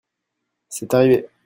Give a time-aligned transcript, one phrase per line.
[0.69, 1.29] c'est arrivé.